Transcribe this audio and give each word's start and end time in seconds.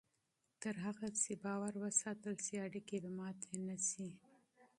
تر 0.61 0.75
هغه 0.85 1.07
چې 1.21 1.31
باور 1.43 1.73
وساتل 1.83 2.35
شي، 2.45 2.55
اړیکې 2.67 2.97
به 3.03 3.09
ماتې 3.17 3.55
نه 3.67 3.77
شي. 3.87 4.07